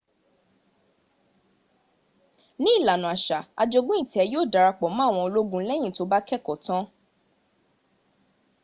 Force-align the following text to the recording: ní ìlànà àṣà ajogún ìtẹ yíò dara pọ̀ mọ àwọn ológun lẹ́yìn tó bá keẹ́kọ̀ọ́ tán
ní 2.61 2.69
ìlànà 2.79 3.07
àṣà 3.15 3.39
ajogún 3.61 3.99
ìtẹ 4.03 4.21
yíò 4.31 4.41
dara 4.53 4.71
pọ̀ 4.79 4.89
mọ 4.95 5.01
àwọn 5.07 5.23
ológun 5.27 5.67
lẹ́yìn 5.69 5.95
tó 5.97 6.03
bá 6.11 6.17
keẹ́kọ̀ọ́ 6.27 6.55
tán 6.65 6.83